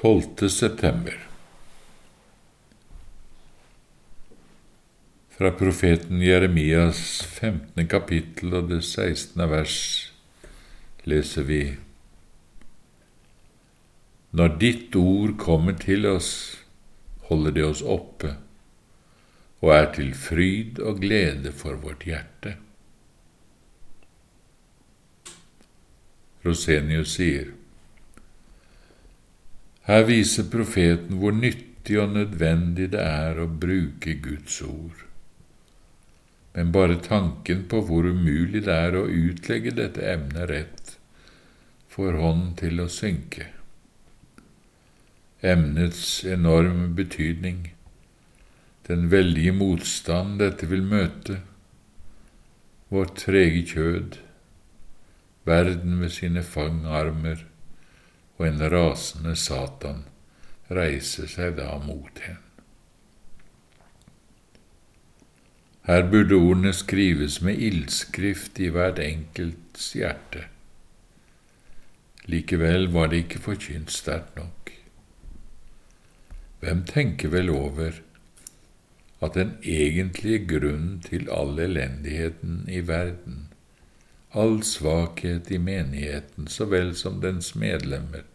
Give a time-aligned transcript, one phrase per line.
[0.00, 0.50] 12.
[0.50, 1.28] september
[5.28, 7.88] Fra profeten Jeremias 15.
[7.88, 9.40] kapittel og det 16.
[9.48, 9.78] vers
[11.08, 11.62] leser vi
[14.36, 16.30] Når ditt ord kommer til oss,
[17.32, 18.36] holder det oss oppe
[19.64, 22.58] og er til fryd og glede for vårt hjerte.
[26.44, 27.55] Rosenius sier
[29.86, 35.04] her viser profeten hvor nyttig og nødvendig det er å bruke Guds ord.
[36.56, 40.96] Men bare tanken på hvor umulig det er å utlegge dette emnet rett,
[41.92, 43.50] får hånden til å synke.
[45.46, 47.68] Emnets enorme betydning,
[48.88, 51.42] den veldige motstand dette vil møte,
[52.90, 54.16] vårt trege kjød,
[55.46, 57.44] verden med sine fangarmer,
[58.36, 60.04] og en rasende Satan
[60.70, 62.42] reiser seg da mot henne.
[65.86, 70.48] Her burde ordene skrives med ildskrift i hvert enkelts hjerte.
[72.26, 74.72] Likevel var det ikke forkynt sterkt nok.
[76.58, 78.00] Hvem tenker vel over
[79.22, 83.46] at den egentlige grunnen til all elendigheten i verden
[84.36, 88.26] all svakhet i menigheten så vel som dens medlemmer,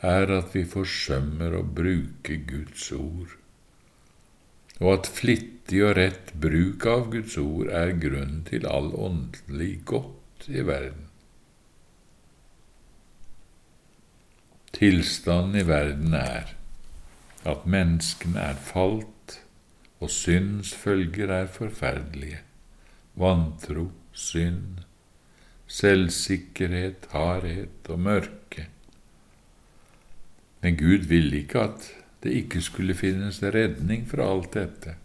[0.00, 3.36] er at vi forsømmer å bruke Guds ord,
[4.80, 10.48] og at flittig og rett bruk av Guds ord er grunnen til all åndelig godt
[10.48, 11.06] i verden.
[14.74, 16.54] Tilstanden i verden er
[17.46, 19.38] at menneskene er falt,
[20.00, 22.40] og syndens følger er forferdelige,
[23.20, 24.82] vantro, synd,
[25.70, 28.66] selvsikkerhet, hardhet og mørke.
[30.60, 31.90] Men Gud ville ikke at
[32.22, 34.96] det ikke skulle finnes redning fra alt dette.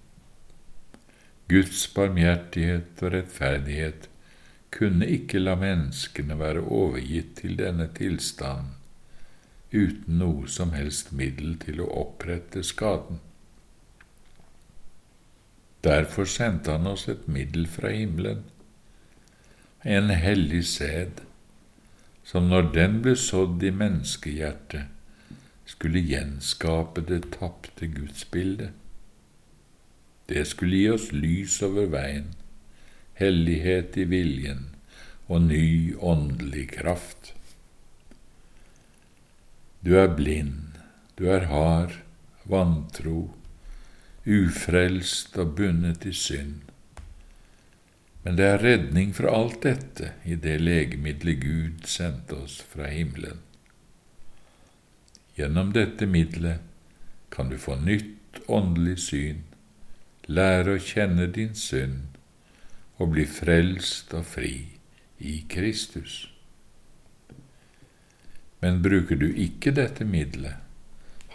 [1.50, 4.10] Guds barmhjertighet og rettferdighet
[4.76, 8.74] kunne ikke la menneskene være overgitt til denne tilstanden
[9.76, 13.20] uten noe som helst middel til å opprette skaden.
[15.86, 18.44] Derfor sendte han oss et middel fra himmelen,
[19.86, 21.22] en hellig sæd,
[22.26, 24.88] som når den ble sådd i menneskehjertet,
[25.70, 28.74] skulle gjenskape det tapte gudsbildet.
[30.26, 32.34] Det skulle gi oss lys over veien,
[33.22, 34.72] hellighet i viljen
[35.30, 37.34] og ny åndelig kraft.
[39.86, 40.80] Du er blind,
[41.18, 42.00] du er hard,
[42.50, 43.36] vantro,
[44.26, 46.64] ufrelst og bundet i synd.
[48.26, 53.38] Men det er redning fra alt dette i det legemiddelet Gud sendte oss fra himmelen.
[55.38, 56.64] Gjennom dette middelet
[57.30, 59.44] kan du få nytt åndelig syn,
[60.26, 62.16] lære å kjenne din synd
[62.98, 64.56] og bli frelst og fri
[65.22, 66.24] i Kristus.
[68.64, 70.58] Men bruker du ikke dette middelet,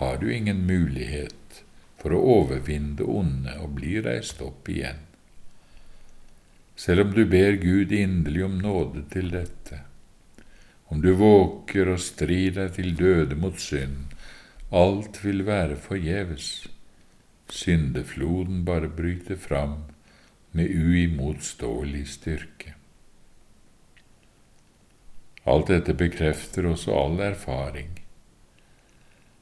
[0.02, 1.62] har du ingen mulighet
[2.02, 5.06] for å overvinne det onde og bli reist opp igjen
[6.80, 9.82] selv om du ber Gud inderlig om nåde til dette.
[10.88, 14.14] Om du våker og strir deg til døde mot synd,
[14.72, 16.48] alt vil være forgjeves.
[17.50, 19.76] Syndefloden bare bryter fram
[20.56, 22.74] med uimotståelig styrke.
[25.44, 27.98] Alt dette bekrefter også all erfaring.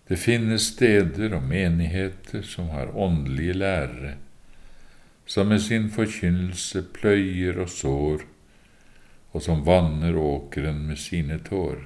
[0.09, 4.17] Det finnes steder og menigheter som har åndelige lærere
[5.29, 8.23] som med sin forkynnelse pløyer og sår,
[9.37, 11.85] og som vanner åkeren med sine tårer.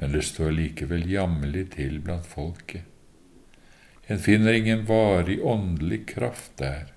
[0.00, 2.88] Men det står likevel jammerlig til blant folket.
[4.08, 6.88] En finner ingen varig åndelig kraft der,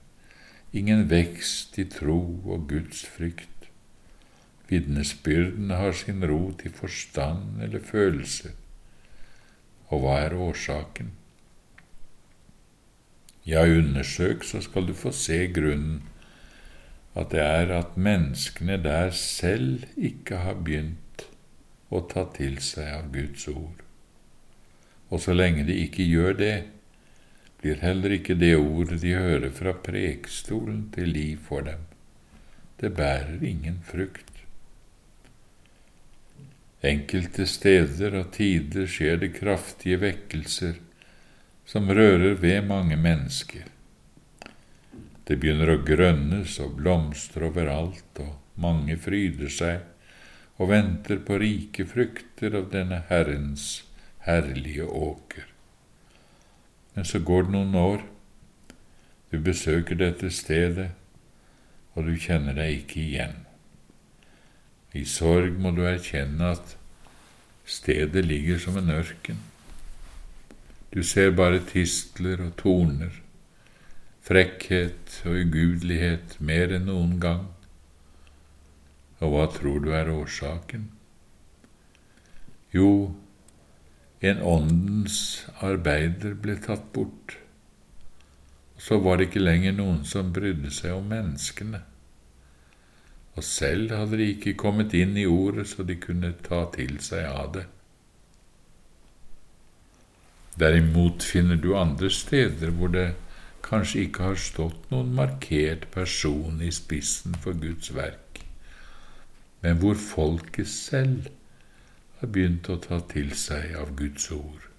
[0.71, 3.67] ingen vekst i tro og Guds frykt.
[4.71, 8.55] Vitnesbyrdene har sin rot i forstand eller følelse.
[9.91, 11.11] Og hva er årsaken?
[13.45, 16.01] Ja, undersøk, så skal du få se grunnen,
[17.15, 21.27] at det er at menneskene der selv ikke har begynt
[21.93, 23.83] å ta til seg av Guds ord.
[25.13, 26.55] Og så lenge de ikke gjør det,
[27.61, 31.85] blir heller ikke det ordet de hører fra prekestolen, til liv for dem.
[32.81, 34.33] Det bærer ingen frukt.
[36.85, 40.81] Enkelte steder og tider skjer det kraftige vekkelser
[41.65, 43.65] som rører ved mange mennesker.
[45.25, 51.87] Det begynner å grønnes og blomstre overalt, og mange fryder seg og venter på rike
[51.89, 53.83] frukter av denne Herrens
[54.27, 55.47] herlige åker.
[56.93, 58.05] Men så går det noen år,
[59.33, 60.91] du besøker dette stedet,
[61.95, 63.35] og du kjenner deg ikke igjen.
[64.95, 66.77] I sorg må du erkjenne at
[67.67, 69.41] stedet ligger som en ørken.
[70.95, 73.11] Du ser bare tistler og torner,
[74.23, 77.49] frekkhet og ugudelighet mer enn noen gang.
[79.19, 80.87] Og hva tror du er årsaken?
[82.75, 82.91] Jo,
[84.23, 85.17] en åndens
[85.63, 87.35] arbeider ble tatt bort,
[88.75, 91.83] og så var det ikke lenger noen som brydde seg om menneskene
[93.35, 97.27] og selv hadde de ikke kommet inn i ordet så de kunne ta til seg
[97.27, 97.65] av det.
[100.59, 103.09] Derimot finner du andre steder hvor det
[103.65, 108.39] kanskje ikke har stått noen markert person i spissen for Guds verk,
[109.65, 111.27] men hvor folket selv
[112.21, 114.69] har begynt å ta til seg av Guds ord.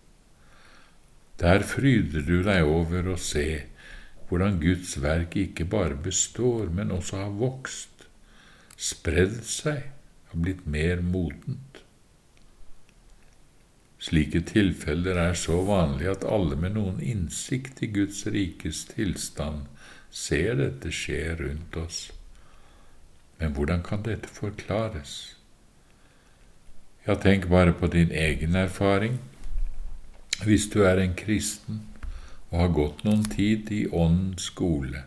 [1.42, 3.66] Der fryder du deg over å se
[4.30, 8.06] hvordan Guds verk ikke bare består, men også har vokst
[8.76, 9.84] spredd seg
[10.32, 11.82] og blitt mer modent.
[13.98, 19.64] Slike tilfeller er så vanlige at alle med noen innsikt i Guds rikes tilstand
[20.10, 22.00] ser dette skje rundt oss.
[23.40, 25.36] Men hvordan kan dette forklares?
[27.06, 29.18] Ja, tenk bare på din egen erfaring.
[30.44, 31.86] Hvis du er en kristen
[32.50, 35.06] og har gått noen tid i Åndens skole,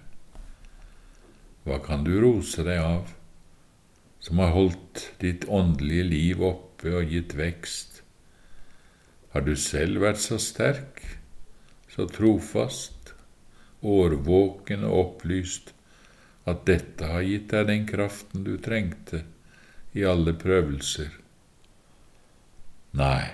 [1.64, 3.16] hva kan du rose deg av?
[4.20, 7.99] som har holdt ditt åndelige liv oppe og gitt vekst.
[9.34, 11.04] Har du selv vært så sterk,
[11.90, 13.14] så trofast,
[13.86, 15.74] årvåken og opplyst
[16.50, 19.22] at dette har gitt deg den kraften du trengte
[19.94, 21.14] i alle prøvelser?
[22.98, 23.30] Nei,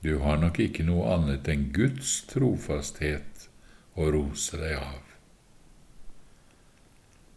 [0.00, 3.46] du har nok ikke noe annet enn Guds trofasthet
[3.96, 5.02] å rose deg av.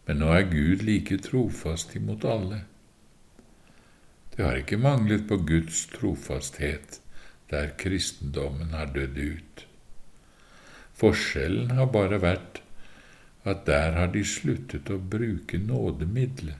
[0.08, 2.62] Men nå er Gud like trofast imot alle.
[4.38, 7.00] Det har ikke manglet på Guds trofasthet
[7.50, 9.62] der kristendommen har dødd ut.
[10.94, 12.60] Forskjellen har bare vært
[13.42, 16.54] at der har de sluttet å bruke nådemiddelet,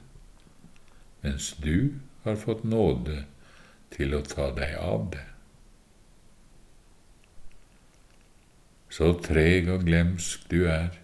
[1.22, 3.20] mens du har fått nåde
[3.94, 5.26] til å ta deg av det.
[8.90, 10.98] Så treg og glemsk du er,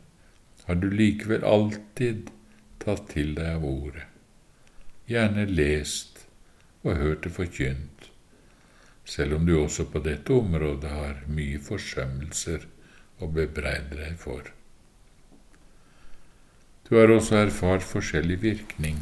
[0.66, 2.34] har du likevel alltid
[2.82, 4.08] tatt til deg av ordet,
[5.06, 6.13] gjerne lest
[6.84, 8.10] og hørt det forkynt,
[9.04, 12.68] selv om du også på dette området har mye forsømmelser
[13.20, 14.52] å bebreide deg for.
[16.84, 19.00] Du har også erfart forskjellig virkning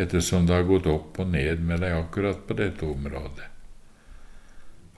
[0.00, 3.48] ettersom det har gått opp og ned med deg akkurat på dette området.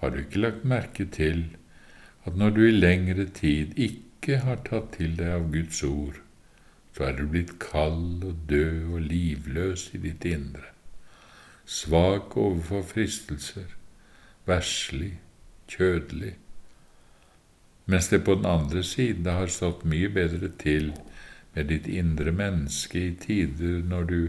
[0.00, 1.47] Har du ikke lagt merke til
[2.26, 6.19] at når du i lengre tid ikke har tatt til deg av Guds ord,
[6.94, 10.74] så er du blitt kald og død og livløs i ditt indre,
[11.64, 13.69] svak overfor fristelser,
[14.46, 15.19] verslig,
[15.69, 16.34] kjødelig,
[17.87, 20.93] mens det på den andre siden har stått mye bedre til
[21.55, 24.20] med ditt indre menneske i tider når du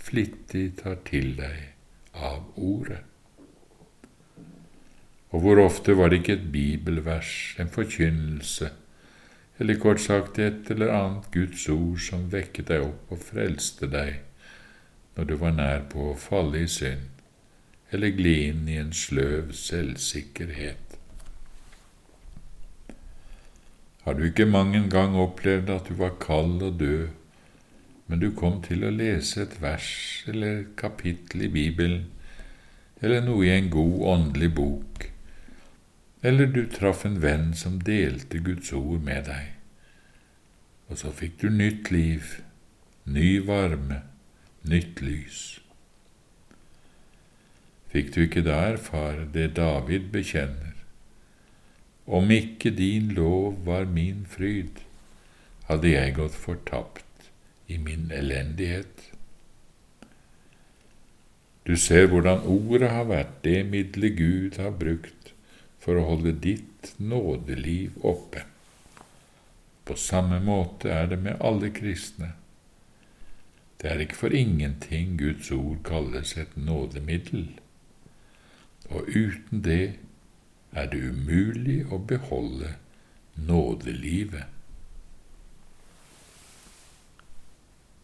[0.00, 1.70] flittig tar til deg
[2.14, 3.04] av Ordet.
[5.30, 8.72] Og hvor ofte var det ikke et bibelvers, en forkynnelse,
[9.60, 14.18] eller kort sagt et eller annet Guds ord som vekket deg opp og frelste deg
[15.20, 17.08] når du var nær på å falle i synd,
[17.92, 20.94] eller gli inn i en sløv selvsikkerhet.
[24.06, 27.10] Har du ikke mang en gang opplevd at du var kald og død,
[28.08, 29.92] men du kom til å lese et vers
[30.32, 32.08] eller et kapittel i Bibelen,
[33.04, 35.10] eller noe i en god åndelig bok,
[36.24, 39.52] eller du traff en venn som delte Guds ord med deg,
[40.88, 42.38] og så fikk du nytt liv,
[43.04, 44.06] ny varme,
[44.62, 45.60] nytt lys.
[47.90, 50.76] Fikk du ikke da erfare det David bekjenner?
[52.06, 54.82] Om ikke din lov var min fryd,
[55.68, 57.30] hadde jeg gått fortapt
[57.70, 59.10] i min elendighet.
[61.66, 65.34] Du ser hvordan ordet har vært det middelet Gud har brukt
[65.80, 68.42] for å holde ditt nådeliv oppe.
[69.86, 72.32] På samme måte er det med alle kristne.
[73.80, 77.60] Det er ikke for ingenting Guds ord kalles et nådemiddel,
[78.90, 79.94] og uten det
[80.72, 82.74] er det umulig å beholde
[83.36, 84.44] nådelivet.